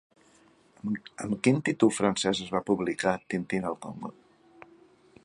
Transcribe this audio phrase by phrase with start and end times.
[1.25, 4.15] Amb quin títol francès es va publicar Tintín al Congo?